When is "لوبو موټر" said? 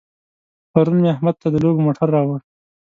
1.63-2.07